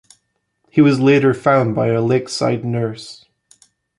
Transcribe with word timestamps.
He 0.71 0.81
was 0.81 0.99
later 0.99 1.31
found 1.31 1.75
by 1.75 1.89
a 1.89 2.01
Lakeside 2.01 2.65
nurse. 2.65 3.25